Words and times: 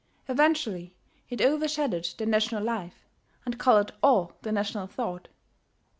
Eventually 0.27 0.95
it 1.29 1.41
over 1.41 1.67
shadowed 1.67 2.09
the 2.17 2.25
national 2.25 2.63
life, 2.63 3.05
and 3.45 3.59
coloured 3.59 3.91
all 4.01 4.33
the 4.41 4.51
national 4.51 4.87
thought. 4.87 5.27